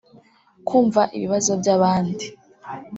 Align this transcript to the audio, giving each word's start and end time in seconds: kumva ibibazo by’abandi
kumva 0.67 1.01
ibibazo 1.15 1.51
by’abandi 1.61 2.25